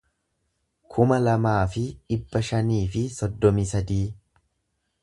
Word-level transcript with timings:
kuma 0.95 1.19
lamaa 1.25 1.59
fi 1.75 1.83
dhibba 2.15 2.43
shanii 2.49 2.83
fi 2.97 3.07
soddomii 3.19 3.69
sadii 3.75 4.05